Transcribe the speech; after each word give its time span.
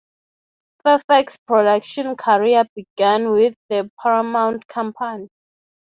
Fairfax's 0.81 1.37
production 1.45 2.15
career 2.15 2.63
began 2.73 3.29
with 3.33 3.53
the 3.69 3.87
Paramount 4.01 4.65
Company. 4.65 5.27